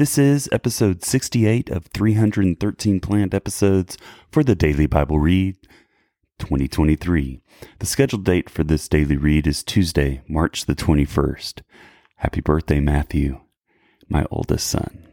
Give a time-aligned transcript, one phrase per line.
[0.00, 3.98] This is episode 68 of 313 planned episodes
[4.32, 5.58] for the Daily Bible Read
[6.38, 7.42] 2023.
[7.80, 11.60] The scheduled date for this daily read is Tuesday, March the 21st.
[12.16, 13.40] Happy birthday, Matthew,
[14.08, 15.06] my oldest son.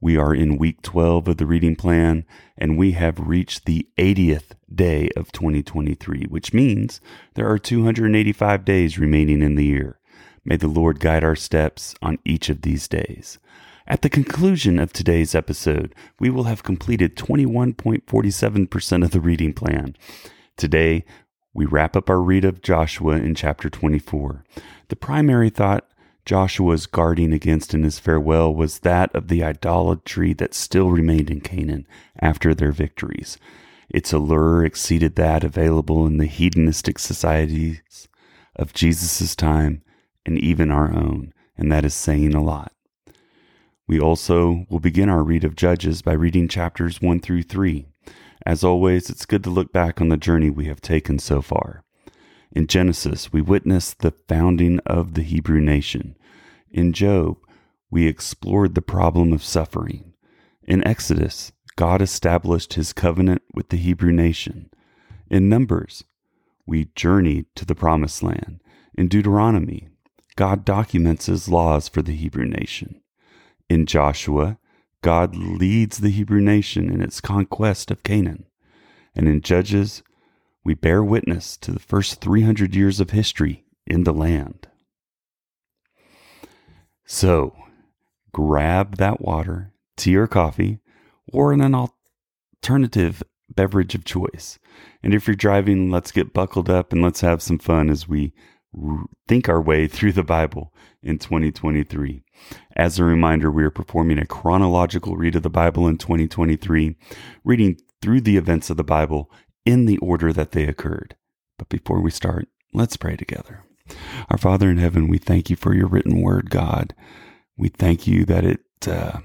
[0.00, 2.24] We are in week 12 of the reading plan,
[2.58, 7.00] and we have reached the 80th day of 2023, which means
[7.34, 10.00] there are 285 days remaining in the year.
[10.48, 13.40] May the Lord guide our steps on each of these days.
[13.88, 19.96] At the conclusion of today's episode, we will have completed 21.47% of the reading plan.
[20.56, 21.04] Today,
[21.52, 24.44] we wrap up our read of Joshua in chapter 24.
[24.86, 25.90] The primary thought
[26.24, 31.40] Joshua's guarding against in his farewell was that of the idolatry that still remained in
[31.40, 31.88] Canaan
[32.20, 33.36] after their victories.
[33.88, 38.08] Its allure exceeded that available in the hedonistic societies
[38.54, 39.82] of Jesus' time
[40.26, 42.72] and even our own, and that is saying a lot.
[43.88, 47.86] We also will begin our read of Judges by reading chapters 1 through 3.
[48.44, 51.84] As always, it's good to look back on the journey we have taken so far.
[52.50, 56.16] In Genesis, we witness the founding of the Hebrew nation.
[56.70, 57.38] In Job,
[57.90, 60.14] we explored the problem of suffering.
[60.64, 64.70] In Exodus, God established his covenant with the Hebrew nation.
[65.30, 66.04] In Numbers,
[66.66, 68.60] we journeyed to the Promised Land.
[68.96, 69.88] In Deuteronomy,
[70.36, 73.00] God documents his laws for the Hebrew nation.
[73.68, 74.58] In Joshua,
[75.02, 78.46] God leads the Hebrew nation in its conquest of Canaan.
[79.14, 80.02] And in Judges,
[80.62, 84.68] we bear witness to the first 300 years of history in the land.
[87.06, 87.56] So,
[88.32, 90.80] grab that water, tea or coffee,
[91.32, 94.58] or an alternative beverage of choice.
[95.02, 98.32] And if you're driving, let's get buckled up and let's have some fun as we
[99.26, 100.72] think our way through the Bible
[101.02, 102.22] in 2023.
[102.74, 106.96] As a reminder, we are performing a chronological read of the Bible in 2023,
[107.44, 109.30] reading through the events of the Bible
[109.64, 111.16] in the order that they occurred.
[111.58, 113.64] But before we start, let's pray together.
[114.28, 116.94] Our Father in heaven, we thank you for your written word, God.
[117.56, 119.20] We thank you that it uh,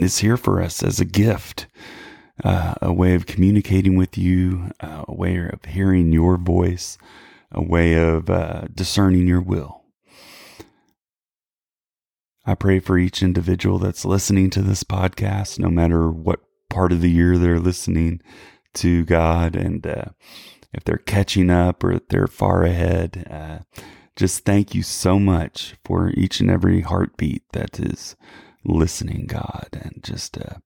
[0.00, 1.66] is here for us as a gift.
[2.42, 6.96] Uh, a way of communicating with you, uh, a way of hearing your voice,
[7.52, 9.84] a way of uh, discerning your will.
[12.46, 17.00] I pray for each individual that's listening to this podcast, no matter what part of
[17.00, 18.20] the year they're listening
[18.74, 20.06] to God, and uh,
[20.72, 23.26] if they're catching up or if they're far ahead.
[23.30, 23.58] Uh,
[24.16, 28.16] just thank you so much for each and every heartbeat that is
[28.64, 30.56] listening, God, and just uh,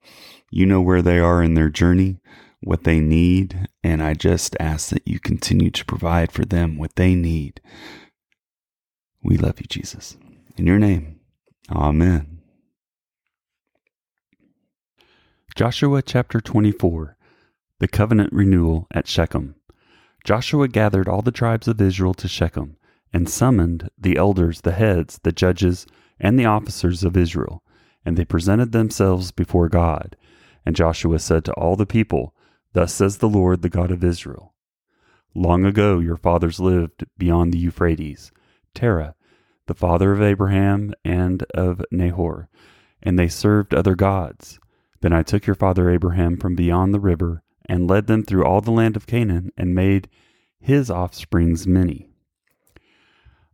[0.51, 2.19] you know where they are in their journey
[2.65, 3.69] what they need.
[3.83, 7.61] And I just ask that you continue to provide for them what they need.
[9.23, 10.17] We love you, Jesus.
[10.57, 11.21] In your name,
[11.71, 12.41] amen.
[15.55, 17.17] Joshua chapter 24
[17.79, 19.55] The covenant renewal at Shechem.
[20.25, 22.77] Joshua gathered all the tribes of Israel to Shechem
[23.13, 25.87] and summoned the elders, the heads, the judges,
[26.19, 27.63] and the officers of Israel,
[28.05, 30.17] and they presented themselves before God.
[30.67, 32.35] And Joshua said to all the people,
[32.75, 34.55] Thus says the Lord, the God of Israel
[35.35, 38.31] Long ago your fathers lived beyond the Euphrates,
[38.75, 39.15] Terah,
[39.67, 42.49] the father of Abraham and of Nahor,
[43.03, 44.59] and they served other gods.
[45.01, 48.60] Then I took your father Abraham from beyond the river and led them through all
[48.60, 50.09] the land of Canaan and made
[50.60, 52.09] his offsprings many.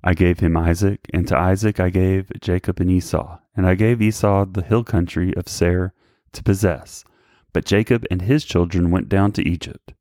[0.03, 4.01] I gave him Isaac, and to Isaac I gave Jacob and Esau, and I gave
[4.01, 5.93] Esau the hill country of Seir
[6.33, 7.05] to possess,
[7.53, 9.93] but Jacob and his children went down to Egypt.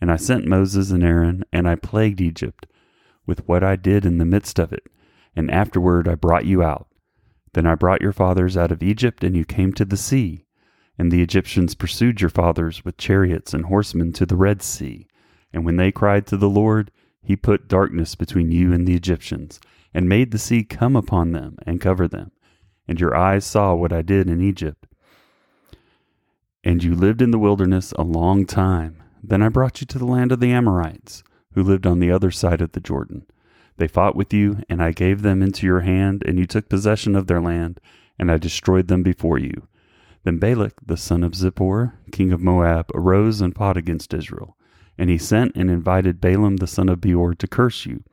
[0.00, 2.66] And I sent Moses and Aaron, and I plagued Egypt
[3.26, 4.88] with what I did in the midst of it.
[5.36, 6.88] And afterward I brought you out.
[7.54, 10.44] Then I brought your fathers out of Egypt, and you came to the sea.
[10.98, 15.06] And the Egyptians pursued your fathers with chariots and horsemen to the Red Sea.
[15.52, 16.90] And when they cried to the Lord,
[17.22, 19.60] he put darkness between you and the Egyptians,
[19.94, 22.32] and made the sea come upon them and cover them.
[22.88, 24.86] And your eyes saw what I did in Egypt
[26.64, 29.02] and you lived in the wilderness a long time.
[29.22, 31.22] Then I brought you to the land of the Amorites,
[31.54, 33.26] who lived on the other side of the Jordan.
[33.76, 37.16] They fought with you, and I gave them into your hand, and you took possession
[37.16, 37.80] of their land,
[38.18, 39.68] and I destroyed them before you.
[40.24, 44.56] Then Balak, the son of Zippor, king of Moab, arose and fought against Israel.
[44.96, 48.04] And he sent and invited Balaam the son of Beor to curse you.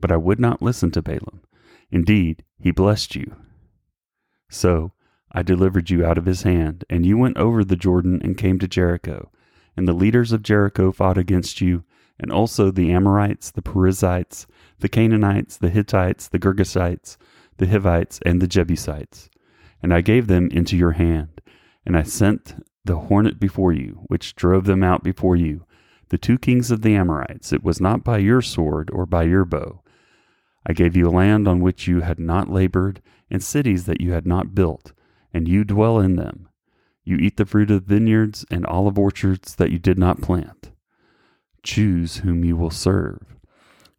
[0.00, 1.42] But I would not listen to Balaam.
[1.90, 3.36] Indeed, he blessed you.
[4.48, 4.92] So
[5.36, 8.60] I delivered you out of his hand, and you went over the Jordan and came
[8.60, 9.32] to Jericho.
[9.76, 11.82] And the leaders of Jericho fought against you,
[12.20, 14.46] and also the Amorites, the Perizzites,
[14.78, 17.16] the Canaanites, the Hittites, the Girgashites,
[17.56, 19.28] the Hivites, and the Jebusites.
[19.82, 21.40] And I gave them into your hand,
[21.84, 22.54] and I sent
[22.84, 25.64] the hornet before you, which drove them out before you,
[26.10, 27.52] the two kings of the Amorites.
[27.52, 29.82] It was not by your sword or by your bow.
[30.64, 34.12] I gave you a land on which you had not labored, and cities that you
[34.12, 34.92] had not built,
[35.34, 36.48] and you dwell in them.
[37.02, 40.70] You eat the fruit of vineyards and olive orchards that you did not plant.
[41.62, 43.36] Choose whom you will serve.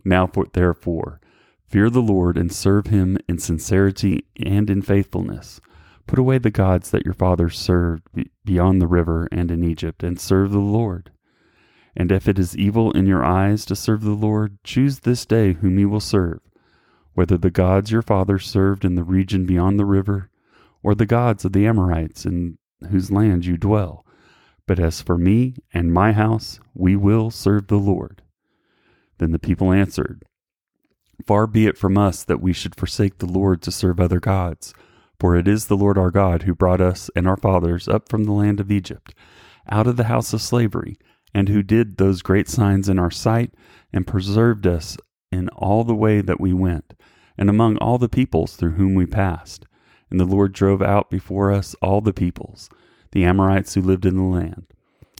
[0.04, 1.20] Now, for, therefore,
[1.68, 5.60] fear the Lord and serve him in sincerity and in faithfulness.
[6.08, 8.04] Put away the gods that your fathers served
[8.44, 11.12] beyond the river and in Egypt, and serve the Lord.
[11.98, 15.54] And if it is evil in your eyes to serve the Lord, choose this day
[15.54, 16.40] whom you will serve,
[17.14, 20.30] whether the gods your fathers served in the region beyond the river,
[20.86, 22.60] or the gods of the Amorites in
[22.92, 24.06] whose land you dwell.
[24.68, 28.22] But as for me and my house, we will serve the Lord.
[29.18, 30.22] Then the people answered,
[31.26, 34.76] Far be it from us that we should forsake the Lord to serve other gods.
[35.20, 38.26] For it is the Lord our God who brought us and our fathers up from
[38.26, 39.16] the land of Egypt,
[39.68, 41.00] out of the house of slavery,
[41.34, 43.56] and who did those great signs in our sight,
[43.92, 44.98] and preserved us
[45.32, 46.94] in all the way that we went,
[47.40, 49.66] and among all the peoples through whom we passed.
[50.16, 52.70] And the Lord drove out before us all the peoples,
[53.12, 54.66] the Amorites who lived in the land.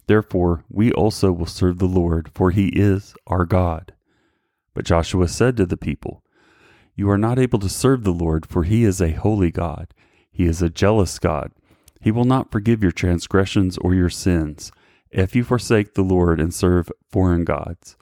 [0.06, 3.92] Therefore we also will serve the Lord, for he is our God.
[4.72, 6.22] But Joshua said to the people,
[6.94, 9.92] You are not able to serve the Lord, for he is a holy God.
[10.32, 11.52] He is a jealous God.
[12.00, 14.72] He will not forgive your transgressions or your sins,
[15.10, 17.98] if you forsake the Lord and serve foreign gods.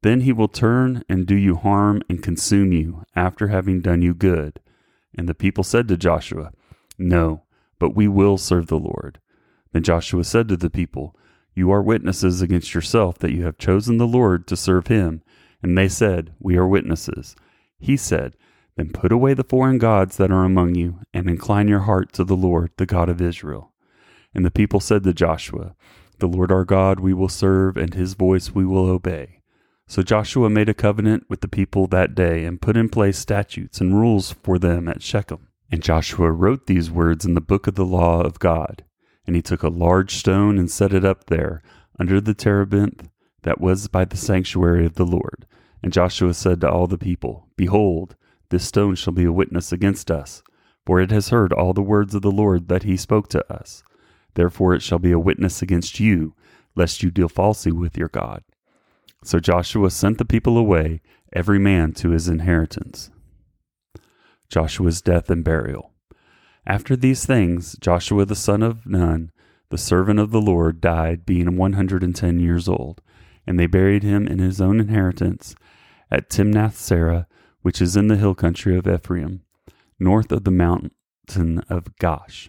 [0.00, 4.14] Then he will turn and do you harm and consume you after having done you
[4.14, 4.60] good.
[5.18, 6.52] And the people said to Joshua,
[6.96, 7.42] No,
[7.80, 9.18] but we will serve the Lord.
[9.72, 11.16] Then Joshua said to the people,
[11.56, 15.22] You are witnesses against yourself that you have chosen the Lord to serve him.
[15.60, 17.34] And they said, We are witnesses.
[17.80, 18.36] He said,
[18.76, 22.22] Then put away the foreign gods that are among you, and incline your heart to
[22.22, 23.72] the Lord, the God of Israel.
[24.32, 25.74] And the people said to Joshua,
[26.20, 29.37] The Lord our God we will serve, and his voice we will obey.
[29.90, 33.80] So Joshua made a covenant with the people that day and put in place statutes
[33.80, 35.48] and rules for them at Shechem.
[35.72, 38.84] And Joshua wrote these words in the book of the law of God.
[39.26, 41.62] And he took a large stone and set it up there
[41.98, 43.08] under the terebinth
[43.44, 45.46] that was by the sanctuary of the Lord.
[45.82, 48.14] And Joshua said to all the people, Behold,
[48.50, 50.42] this stone shall be a witness against us,
[50.84, 53.82] for it has heard all the words of the Lord that he spoke to us.
[54.34, 56.34] Therefore it shall be a witness against you,
[56.76, 58.42] lest you deal falsely with your God.
[59.22, 61.00] So Joshua sent the people away,
[61.32, 63.10] every man to his inheritance.
[64.48, 65.92] Joshua's death and burial.
[66.66, 69.30] After these things, Joshua the son of Nun,
[69.70, 73.02] the servant of the Lord, died, being 110 years old,
[73.46, 75.54] and they buried him in his own inheritance
[76.10, 77.26] at Timnath Serah,
[77.62, 79.42] which is in the hill country of Ephraim,
[79.98, 82.48] north of the mountain of Gaash.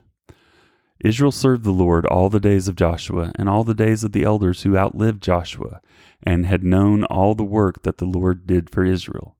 [1.03, 4.23] Israel served the Lord all the days of Joshua and all the days of the
[4.23, 5.81] elders who outlived Joshua
[6.21, 9.37] and had known all the work that the Lord did for Israel.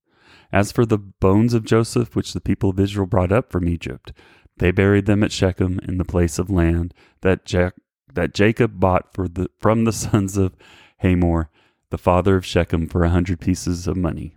[0.52, 4.14] As for the bones of Joseph, which the people of Israel brought up from Egypt,
[4.58, 7.72] they buried them at Shechem in the place of land that, ja-
[8.14, 10.56] that Jacob bought for the, from the sons of
[11.00, 11.50] Hamor,
[11.90, 14.36] the father of Shechem, for a hundred pieces of money.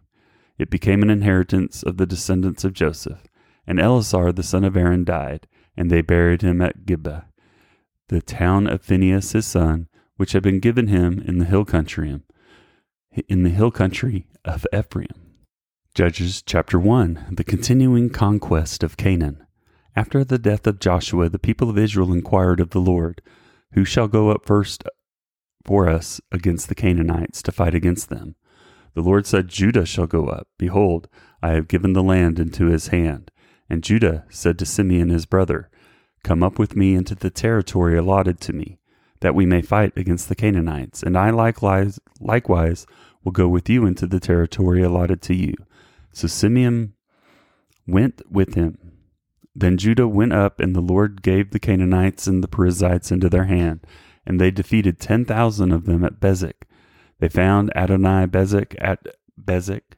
[0.58, 3.26] It became an inheritance of the descendants of Joseph.
[3.66, 7.26] And Eleazar the son of Aaron died, and they buried him at Gibeah,
[8.08, 12.20] the town of Phinehas his son, which had been given him in the hill country,
[13.28, 15.32] in the hill country of Ephraim.
[15.94, 19.44] Judges chapter 1 The continuing conquest of Canaan.
[19.94, 23.20] After the death of Joshua, the people of Israel inquired of the Lord,
[23.72, 24.84] Who shall go up first
[25.64, 28.36] for us against the Canaanites to fight against them?
[28.94, 30.48] The Lord said, Judah shall go up.
[30.58, 31.08] Behold,
[31.42, 33.30] I have given the land into his hand.
[33.72, 35.70] And Judah said to Simeon his brother,
[36.22, 38.78] Come up with me into the territory allotted to me
[39.20, 41.02] that we may fight against the Canaanites.
[41.02, 42.86] And I likewise, likewise
[43.24, 45.54] will go with you into the territory allotted to you.
[46.12, 46.92] So Simeon
[47.86, 48.76] went with him.
[49.54, 53.44] Then Judah went up, and the Lord gave the Canaanites and the Perizzites into their
[53.44, 53.86] hand,
[54.26, 56.66] and they defeated ten thousand of them at Bezek.
[57.20, 58.98] They found Adonai Bezek at
[59.42, 59.96] Bezek,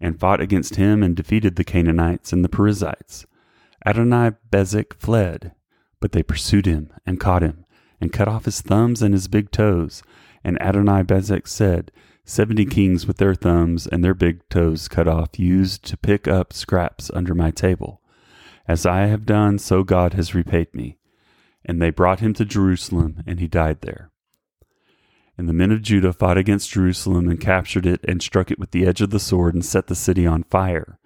[0.00, 3.26] and fought against him and defeated the Canaanites and the Perizzites.
[3.86, 5.52] Adonai Bezek fled,
[6.00, 7.64] But they pursued him and caught him
[8.00, 10.02] and cut off his thumbs and his big toes.
[10.44, 11.90] And Adoni Bezek said,
[12.24, 16.52] Seventy kings with their thumbs and their big toes cut off used to pick up
[16.52, 18.02] scraps under my table.
[18.66, 20.98] As I have done, so God has repaid me.
[21.64, 24.10] And they brought him to Jerusalem, and he died there.
[25.38, 28.72] And the men of Judah fought against Jerusalem and captured it and struck it with
[28.72, 30.98] the edge of the sword and set the city on fire.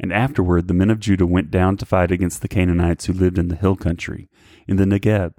[0.00, 3.38] And afterward the men of Judah went down to fight against the Canaanites who lived
[3.38, 4.30] in the hill country,
[4.66, 5.34] in the Negeb,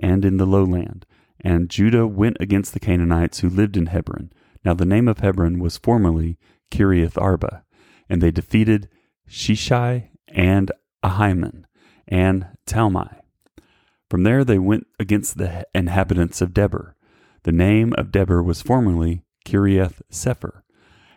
[0.00, 1.06] and in the lowland.
[1.40, 4.32] And Judah went against the Canaanites who lived in Hebron.
[4.64, 6.38] Now the name of Hebron was formerly
[6.72, 7.64] Kiriath Arba.
[8.08, 8.88] And they defeated
[9.28, 10.72] Sheshai and
[11.04, 11.64] Ahiman
[12.08, 13.20] and Talmai.
[14.10, 16.94] From there they went against the inhabitants of Debir
[17.42, 20.62] the name of Debir was formerly Kiriath Sepher.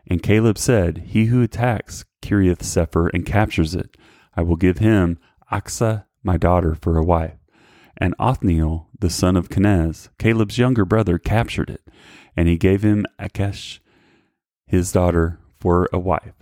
[0.08, 3.98] And Caleb said, He who attacks Kiriath Sepher and captures it,
[4.36, 5.20] I will give him
[5.52, 7.38] Achsah, my daughter, for a wife.
[7.98, 11.88] And Othniel, the son of Kenaz, Caleb's younger brother, captured it,
[12.36, 13.80] and he gave him Achsah,
[14.66, 16.34] his daughter, for a wife.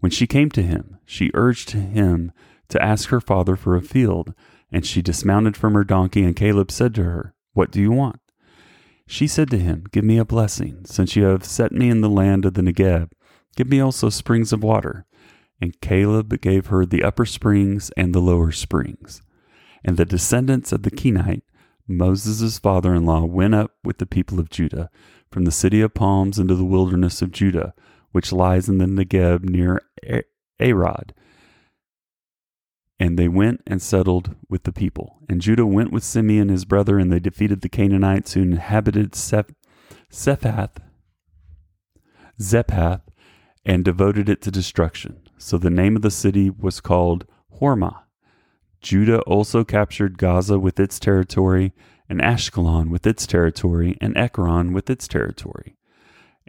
[0.00, 2.32] When she came to him, she urged him
[2.68, 4.34] to ask her father for a field,
[4.70, 8.20] and she dismounted from her donkey, and Caleb said to her, What do you want?
[9.10, 12.10] She said to him, Give me a blessing, since you have set me in the
[12.10, 13.10] land of the Negeb.
[13.56, 15.06] Give me also springs of water.
[15.62, 19.22] And Caleb gave her the upper springs and the lower springs.
[19.82, 21.42] And the descendants of the Kenite,
[21.88, 24.90] Moses' father in law, went up with the people of Judah
[25.32, 27.72] from the city of palms into the wilderness of Judah,
[28.12, 29.80] which lies in the Negeb near
[30.60, 31.14] Arad
[33.00, 35.18] and they went and settled with the people.
[35.28, 39.54] And Judah went with Simeon his brother, and they defeated the Canaanites who inhabited Seph-
[40.10, 40.78] Sephath,
[42.40, 43.02] Zephath,
[43.64, 45.20] and devoted it to destruction.
[45.36, 47.26] So the name of the city was called
[47.60, 48.02] Hormah.
[48.80, 51.72] Judah also captured Gaza with its territory,
[52.08, 55.76] and Ashkelon with its territory, and Ekron with its territory.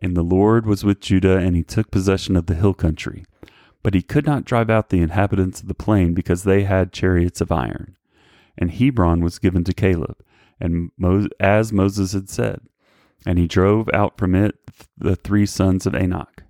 [0.02, 3.26] And the Lord was with Judah, and he took possession of the hill country
[3.82, 7.42] but he could not drive out the inhabitants of the plain because they had chariots
[7.42, 7.96] of iron.
[8.58, 10.18] And Hebron was given to Caleb,
[10.60, 12.62] and Mo- as Moses had said,
[13.26, 14.56] and he drove out from it
[14.98, 16.44] the three sons of Anak.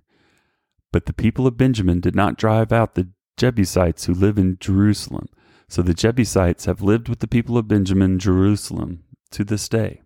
[0.92, 5.28] But the people of Benjamin did not drive out the Jebusites who live in Jerusalem.
[5.68, 10.02] So the Jebusites have lived with the people of Benjamin in Jerusalem to this day.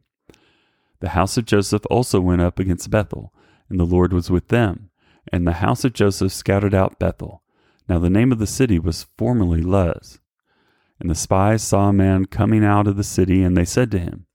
[1.01, 3.33] The house of Joseph also went up against Bethel,
[3.69, 4.91] and the Lord was with them
[5.33, 7.43] and the house of Joseph scouted out Bethel.
[7.89, 10.19] Now the name of the city was formerly Luz.
[11.01, 13.99] And the spies saw a man coming out of the city, and they said to
[13.99, 14.27] him,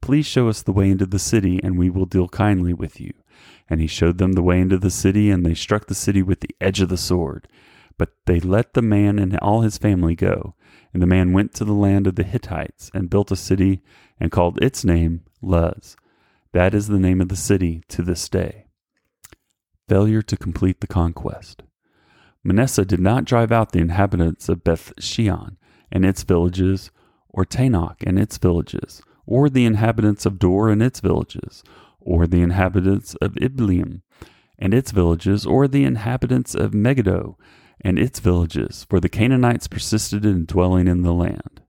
[0.00, 3.12] Please show us the way into the city, and we will deal kindly with you.
[3.70, 6.40] And he showed them the way into the city, and they struck the city with
[6.40, 7.48] the edge of the sword.
[7.96, 10.54] But they let the man and all his family go.
[10.92, 13.82] And the man went to the land of the Hittites, and built a city,
[14.18, 15.96] and called its name Luz.
[16.52, 18.67] That is the name of the city to this day
[19.88, 21.62] failure to complete the conquest.
[22.44, 25.56] Manasseh did not drive out the inhabitants of Beth Shean
[25.90, 26.90] and its villages,
[27.30, 31.62] or Taanach and its villages, or the inhabitants of Dor and its villages,
[32.00, 34.02] or the inhabitants of Ibleam
[34.58, 37.36] and its villages, or the inhabitants of Megiddo
[37.80, 41.60] and its villages, for the Canaanites persisted in dwelling in the land.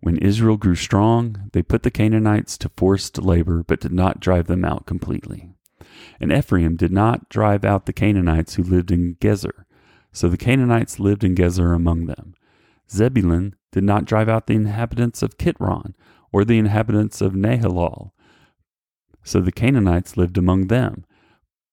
[0.00, 4.48] When Israel grew strong, they put the Canaanites to forced labor, but did not drive
[4.48, 5.51] them out completely.
[6.20, 9.64] And Ephraim did not drive out the Canaanites who lived in Gezer.
[10.12, 12.34] So the Canaanites lived in Gezer among them.
[12.90, 15.94] Zebulun did not drive out the inhabitants of Kitron
[16.32, 18.10] or the inhabitants of Nahalal.
[19.24, 21.04] So the Canaanites lived among them,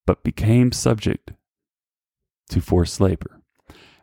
[0.05, 1.33] but became subject
[2.49, 3.41] to forced labor.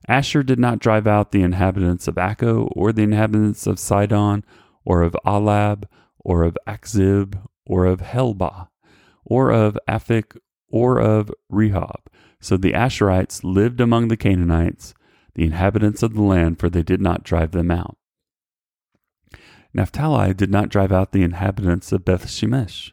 [0.09, 4.45] Asher did not drive out the inhabitants of Acco or the inhabitants of Sidon
[4.85, 5.85] or of Ahlab
[6.19, 8.69] or of Achzib or of Helbah
[9.27, 12.07] or of Aphik, or of Rehob.
[12.41, 14.95] So the Asherites lived among the Canaanites,
[15.35, 17.99] the inhabitants of the land, for they did not drive them out.
[19.75, 22.93] Naphtali did not drive out the inhabitants of Beth Shemesh,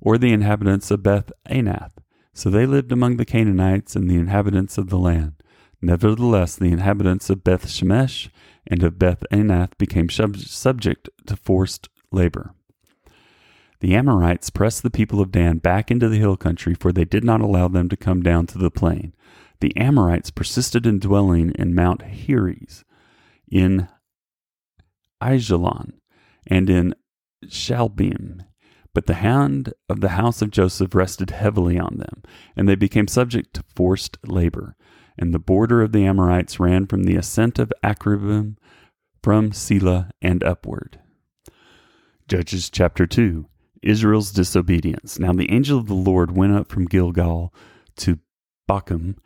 [0.00, 1.92] or the inhabitants of Beth Anath.
[2.32, 5.34] So they lived among the Canaanites and the inhabitants of the land.
[5.80, 8.28] Nevertheless, the inhabitants of Beth Shemesh
[8.66, 12.54] and of Beth Anath became sub- subject to forced labor.
[13.80, 17.24] The Amorites pressed the people of Dan back into the hill country, for they did
[17.24, 19.14] not allow them to come down to the plain.
[19.60, 22.84] The Amorites persisted in dwelling in Mount Heres,
[23.48, 23.88] in
[25.22, 25.94] Aijalon,
[26.46, 26.94] and in
[27.46, 28.44] Shaalbim.
[28.94, 32.22] But the hand of the house of Joseph rested heavily on them,
[32.56, 34.76] and they became subject to forced labor.
[35.18, 38.56] And the border of the Amorites ran from the ascent of Akrabim
[39.22, 41.00] from Sela and upward.
[42.28, 43.46] Judges chapter 2
[43.84, 45.18] Israel's disobedience.
[45.18, 47.52] Now the angel of the Lord went up from Gilgal
[47.96, 48.18] to
[48.68, 49.16] Bochim,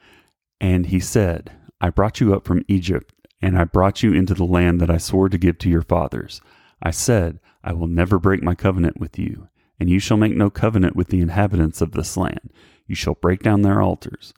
[0.60, 4.44] and he said, I brought you up from Egypt, and I brought you into the
[4.44, 6.40] land that I swore to give to your fathers.
[6.82, 9.48] I said, I will never break my covenant with you,
[9.78, 12.52] and you shall make no covenant with the inhabitants of this land.
[12.86, 14.34] You shall break down their altars.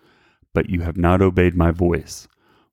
[0.52, 2.26] But you have not obeyed my voice.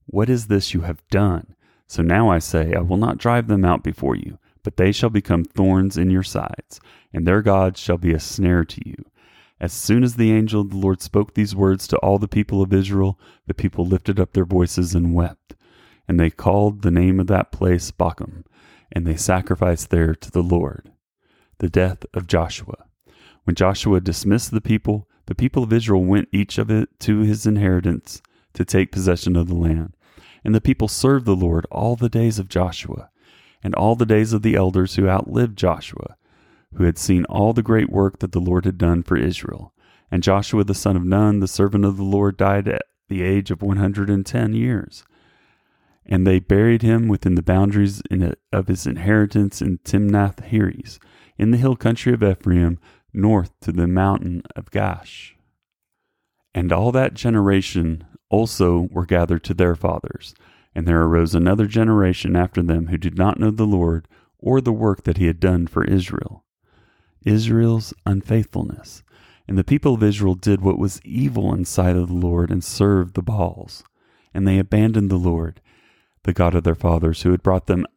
[0.07, 1.55] What is this you have done?
[1.85, 5.09] So now I say, I will not drive them out before you, but they shall
[5.09, 6.81] become thorns in your sides,
[7.13, 8.97] and their gods shall be a snare to you.
[9.62, 12.62] As soon as the angel of the Lord spoke these words to all the people
[12.62, 15.55] of Israel, the people lifted up their voices and wept.
[16.05, 18.43] And they called the name of that place Bochim,
[18.91, 20.91] and they sacrificed there to the Lord.
[21.59, 22.88] The death of Joshua.
[23.45, 27.45] When Joshua dismissed the people, the people of Israel went each of it to his
[27.45, 28.21] inheritance
[28.55, 29.95] to take possession of the land.
[30.43, 33.09] And the people served the Lord all the days of Joshua
[33.67, 36.15] and all the days of the elders who outlived Joshua,
[36.75, 39.74] who had seen all the great work that the Lord had done for Israel.
[40.09, 43.51] And Joshua the son of Nun, the servant of the Lord, died at the age
[43.51, 45.03] of 110 years.
[46.05, 48.01] And they buried him within the boundaries
[48.53, 50.97] of his inheritance in Timnath Heres,
[51.38, 52.79] in the hill country of Ephraim,
[53.12, 55.33] north to the mountain of Gaash.
[56.55, 60.33] And all that generation also were gathered to their fathers
[60.77, 64.07] and there arose another generation after them who did not know the Lord
[64.38, 66.46] or the work that he had done for Israel.
[67.25, 69.01] Israel's unfaithfulness.
[69.48, 72.63] And the people of Israel did what was evil in sight of the Lord and
[72.63, 73.84] served the Baals.
[74.36, 75.62] And they abandoned the Lord,
[76.22, 77.88] the God of their fathers, who had brought them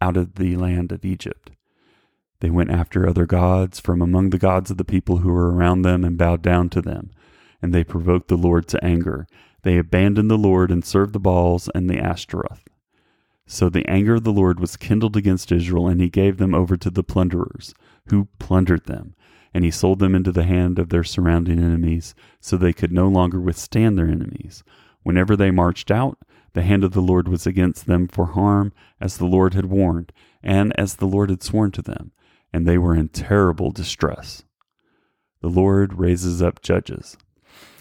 [0.00, 1.50] out of the land of Egypt.
[2.38, 5.82] They went after other gods from among the gods of the people who were around
[5.82, 7.10] them and bowed down to them.
[7.60, 9.26] And they provoked the Lord to anger
[9.68, 12.68] they abandoned the Lord and served the Baals and the Ashtaroth.
[13.44, 16.74] So the anger of the Lord was kindled against Israel, and he gave them over
[16.78, 17.74] to the plunderers,
[18.06, 19.14] who plundered them.
[19.52, 23.08] And he sold them into the hand of their surrounding enemies, so they could no
[23.08, 24.64] longer withstand their enemies.
[25.02, 26.16] Whenever they marched out,
[26.54, 30.12] the hand of the Lord was against them for harm, as the Lord had warned,
[30.42, 32.12] and as the Lord had sworn to them,
[32.54, 34.44] and they were in terrible distress.
[35.42, 37.18] The Lord raises up judges.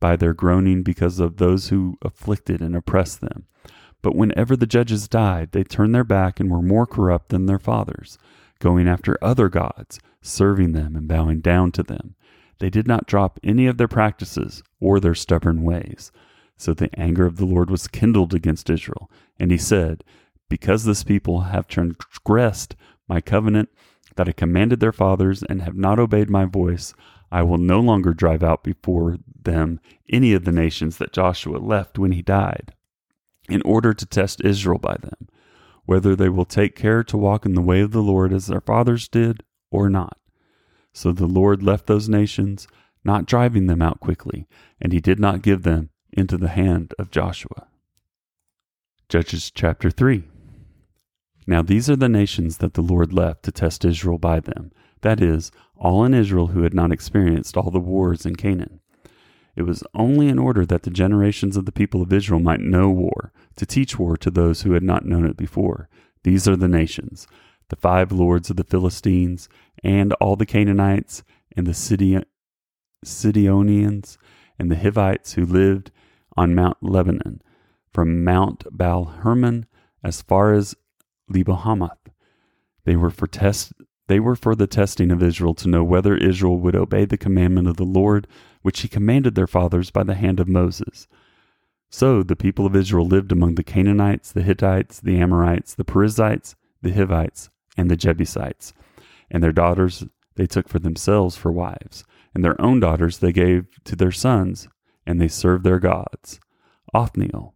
[0.00, 3.46] by their groaning because of those who afflicted and oppressed them.
[4.02, 7.58] But whenever the judges died, they turned their back and were more corrupt than their
[7.58, 8.16] fathers,
[8.60, 12.14] going after other gods, serving them and bowing down to them.
[12.58, 16.10] They did not drop any of their practices or their stubborn ways.
[16.56, 20.02] So the anger of the Lord was kindled against Israel, and he said,
[20.48, 22.74] Because this people have transgressed
[23.08, 23.68] my covenant
[24.16, 26.94] that I commanded their fathers and have not obeyed my voice,
[27.30, 31.98] I will no longer drive out before them any of the nations that Joshua left
[31.98, 32.74] when he died,
[33.48, 35.28] in order to test Israel by them,
[35.84, 38.60] whether they will take care to walk in the way of the Lord as their
[38.60, 40.18] fathers did or not.
[40.92, 42.66] So the Lord left those nations,
[43.04, 44.46] not driving them out quickly,
[44.80, 47.68] and he did not give them into the hand of Joshua.
[49.08, 50.24] Judges chapter 3
[51.46, 55.20] Now these are the nations that the Lord left to test Israel by them that
[55.22, 58.80] is, all in Israel who had not experienced all the wars in Canaan.
[59.56, 62.90] It was only in order that the generations of the people of Israel might know
[62.90, 65.88] war, to teach war to those who had not known it before.
[66.22, 67.26] These are the nations
[67.68, 69.48] the five lords of the Philistines,
[69.84, 71.22] and all the Canaanites,
[71.54, 72.24] and the
[73.04, 74.18] Sidonians,
[74.58, 75.90] and the Hivites who lived
[76.36, 77.42] on Mount Lebanon,
[77.92, 79.66] from Mount Baal Hermon
[80.02, 80.76] as far as
[81.28, 81.98] Lebo-hamath.
[82.84, 83.74] They were for test
[84.08, 87.68] they were for the testing of Israel to know whether Israel would obey the commandment
[87.68, 88.26] of the Lord,
[88.62, 91.06] which he commanded their fathers by the hand of Moses.
[91.90, 96.56] So the people of Israel lived among the Canaanites, the Hittites, the Amorites, the Perizzites,
[96.82, 98.72] the Hivites, and the Jebusites.
[99.30, 100.04] And their daughters
[100.36, 104.68] they took for themselves for wives, and their own daughters they gave to their sons,
[105.06, 106.40] and they served their gods.
[106.94, 107.54] Othniel.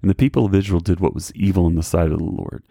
[0.00, 2.62] And the people of Israel did what was evil in the sight of the Lord.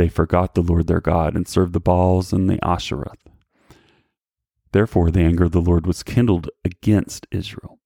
[0.00, 3.18] They forgot the Lord their God and served the Baals and the Asheroth.
[4.72, 7.80] Therefore, the anger of the Lord was kindled against Israel,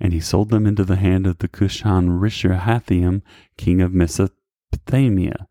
[0.00, 3.22] and he sold them into the hand of the Cushan Rishathaim,
[3.56, 5.46] king of Mesopotamia.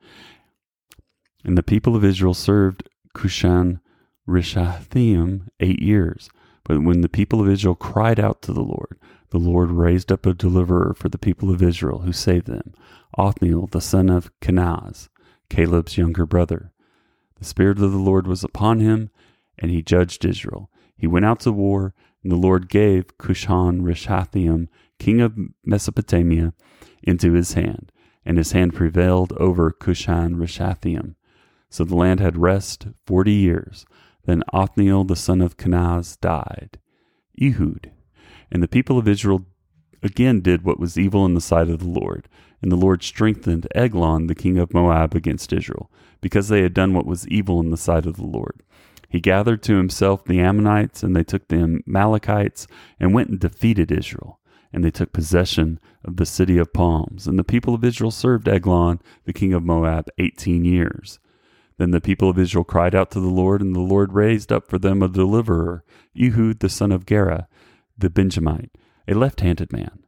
[1.46, 3.80] And the people of Israel served Cushan
[4.28, 6.30] Rishathaim eight years.
[6.66, 10.26] But when the people of Israel cried out to the Lord, the Lord raised up
[10.26, 12.74] a deliverer for the people of Israel who saved them,
[13.18, 15.08] Othniel the son of Kenaz,
[15.54, 16.72] Caleb's younger brother.
[17.38, 19.12] The Spirit of the Lord was upon him,
[19.60, 20.72] and he judged Israel.
[20.98, 26.54] He went out to war, and the Lord gave Cushan Rishathaim, king of Mesopotamia,
[27.04, 27.92] into his hand,
[28.26, 31.14] and his hand prevailed over Cushan Rishathaim.
[31.70, 33.86] So the land had rest forty years.
[34.26, 36.80] Then Othniel the son of Kenaz died.
[37.40, 37.92] Ehud.
[38.50, 39.46] And the people of Israel
[40.02, 42.28] again did what was evil in the sight of the Lord.
[42.64, 46.94] And the Lord strengthened Eglon the king of Moab against Israel, because they had done
[46.94, 48.64] what was evil in the sight of the Lord.
[49.10, 52.66] He gathered to himself the Ammonites, and they took the Amalekites,
[53.02, 54.40] and went and defeated Israel.
[54.72, 57.28] And they took possession of the city of palms.
[57.28, 61.20] And the people of Israel served Eglon, the king of Moab, eighteen years.
[61.78, 64.70] Then the people of Israel cried out to the Lord, and the Lord raised up
[64.70, 65.84] for them a deliverer,
[66.18, 67.50] Ehud the son of Gera,
[67.98, 68.72] the Benjamite,
[69.06, 70.00] a left handed man.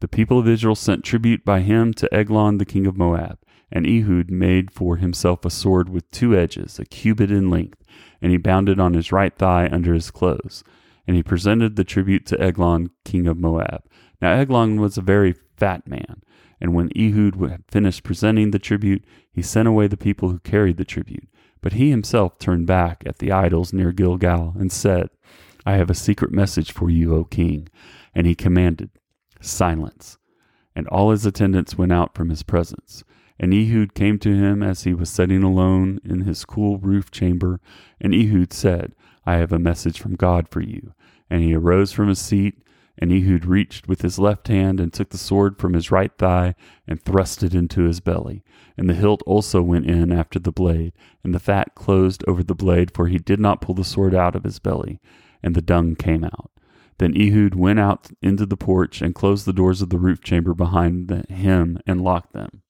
[0.00, 3.38] The people of Israel sent tribute by him to Eglon the king of Moab,
[3.72, 7.82] and Ehud made for himself a sword with two edges, a cubit in length,
[8.22, 10.62] and he bound it on his right thigh under his clothes.
[11.06, 13.84] And he presented the tribute to Eglon king of Moab.
[14.22, 16.22] Now Eglon was a very fat man,
[16.60, 20.76] and when Ehud had finished presenting the tribute, he sent away the people who carried
[20.76, 21.28] the tribute.
[21.60, 25.10] But he himself turned back at the idols near Gilgal and said,
[25.66, 27.68] I have a secret message for you, O king.
[28.14, 28.90] And he commanded,
[29.40, 30.18] Silence.
[30.74, 33.04] And all his attendants went out from his presence.
[33.40, 37.60] And Ehud came to him as he was sitting alone in his cool roof chamber.
[38.00, 40.92] And Ehud said, I have a message from God for you.
[41.30, 42.62] And he arose from his seat
[42.98, 46.56] and Ehud reached with his left hand and took the sword from his right thigh
[46.86, 48.42] and thrust it into his belly.
[48.76, 52.56] And the hilt also went in after the blade, and the fat closed over the
[52.56, 55.00] blade, for he did not pull the sword out of his belly,
[55.42, 56.50] and the dung came out.
[56.98, 60.54] Then Ehud went out into the porch and closed the doors of the roof chamber
[60.54, 62.62] behind him and locked them.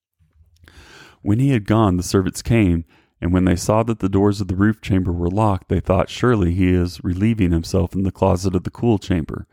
[1.23, 2.85] When he had gone, the servants came,
[3.21, 6.11] and when they saw that the doors of the roof chamber were locked, they thought,
[6.11, 9.47] Surely he is relieving himself in the closet of the cool chamber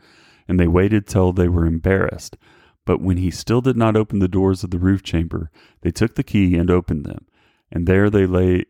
[0.48, 2.36] and they waited till they were embarrassed.
[2.84, 6.14] But when he still did not open the doors of the roof chamber, they took
[6.14, 7.26] the key and opened them,
[7.70, 8.64] and there they lay,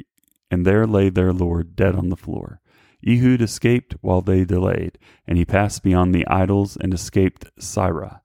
[0.51, 2.61] and there lay their lord dead on the floor.
[3.07, 8.21] Ehud escaped while they delayed, and he passed beyond the idols and escaped Seirah.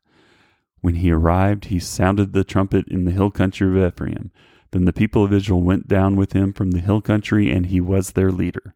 [0.81, 4.31] When he arrived, he sounded the trumpet in the hill country of Ephraim.
[4.71, 7.79] Then the people of Israel went down with him from the hill country, and he
[7.79, 8.73] was their leader.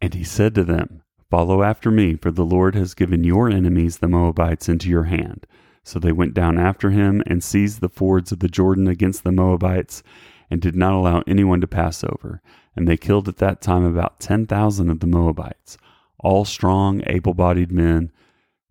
[0.00, 3.98] And he said to them, Follow after me, for the Lord has given your enemies,
[3.98, 5.46] the Moabites, into your hand.
[5.84, 9.30] So they went down after him and seized the fords of the Jordan against the
[9.30, 10.02] Moabites,
[10.50, 12.42] and did not allow anyone to pass over.
[12.76, 15.76] And they killed at that time about ten thousand of the Moabites,
[16.18, 18.12] all strong, able bodied men.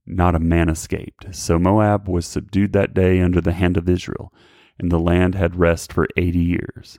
[0.05, 1.35] Not a man escaped.
[1.35, 4.33] So Moab was subdued that day under the hand of Israel,
[4.79, 6.97] and the land had rest for eighty years.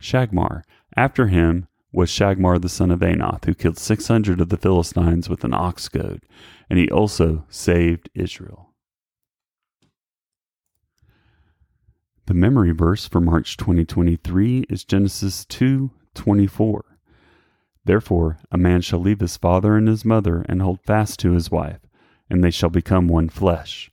[0.00, 0.62] Shagmar,
[0.96, 5.44] after him, was Shagmar the son of Anoth, who killed 600 of the Philistines with
[5.44, 6.24] an ox goad,
[6.68, 8.74] and he also saved Israel.
[12.26, 15.44] The memory verse for March 2023 is Genesis
[16.14, 16.82] 2:24.
[17.84, 21.50] Therefore, a man shall leave his father and his mother and hold fast to his
[21.50, 21.80] wife,
[22.30, 23.90] and they shall become one flesh.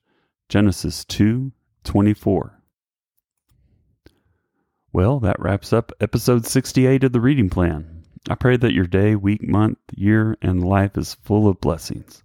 [0.47, 2.61] Genesis 2:24.
[4.93, 8.03] Well, that wraps up episode 68 of the reading plan.
[8.29, 12.23] I pray that your day, week, month, year, and life is full of blessings.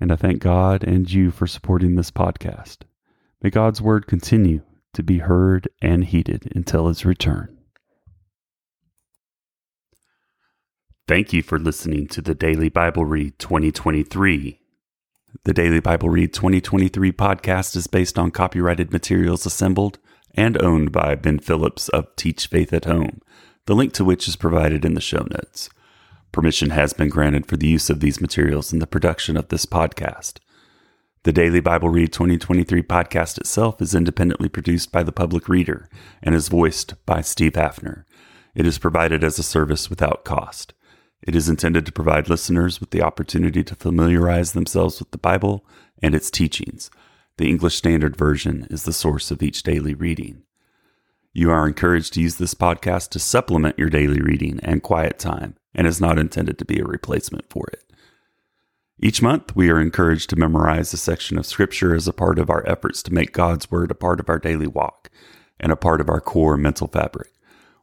[0.00, 2.78] And I thank God and you for supporting this podcast.
[3.42, 4.62] May God's word continue
[4.94, 7.56] to be heard and heeded until his return.
[11.06, 14.58] Thank you for listening to the Daily Bible Read 2023.
[15.44, 19.98] The Daily Bible Read 2023 podcast is based on copyrighted materials assembled
[20.34, 23.20] and owned by Ben Phillips of Teach Faith at Home,
[23.66, 25.68] the link to which is provided in the show notes.
[26.32, 29.66] Permission has been granted for the use of these materials in the production of this
[29.66, 30.38] podcast.
[31.24, 35.90] The Daily Bible Read 2023 podcast itself is independently produced by the public reader
[36.22, 38.04] and is voiced by Steve Haffner.
[38.54, 40.72] It is provided as a service without cost.
[41.26, 45.64] It is intended to provide listeners with the opportunity to familiarize themselves with the Bible
[46.02, 46.90] and its teachings
[47.36, 50.44] the English Standard Version is the source of each daily reading.
[51.32, 55.56] You are encouraged to use this podcast to supplement your daily reading and quiet time,
[55.74, 57.92] and is not intended to be a replacement for it.
[59.00, 62.50] Each month, we are encouraged to memorize a section of Scripture as a part of
[62.50, 65.10] our efforts to make God's Word a part of our daily walk
[65.58, 67.32] and a part of our core mental fabric.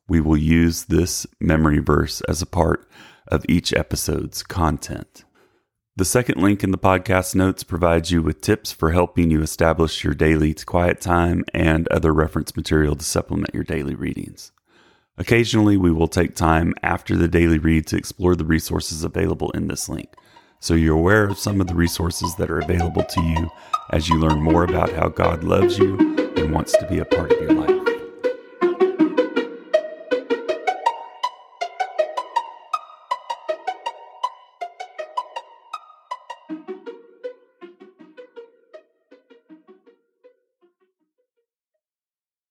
[0.07, 2.87] we will use this memory verse as a part
[3.31, 5.23] of each episode's content.
[5.95, 10.03] The second link in the podcast notes provides you with tips for helping you establish
[10.03, 14.51] your daily quiet time and other reference material to supplement your daily readings.
[15.17, 19.67] Occasionally, we will take time after the daily read to explore the resources available in
[19.67, 20.13] this link,
[20.59, 23.49] so you're aware of some of the resources that are available to you
[23.91, 25.97] as you learn more about how God loves you
[26.37, 27.60] and wants to be a part of your life.